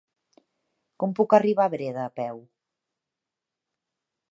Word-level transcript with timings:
Com 1.03 1.13
puc 1.19 1.35
arribar 1.39 1.67
a 1.69 1.73
Breda 1.75 2.01
a 2.05 2.15
peu? 2.21 2.41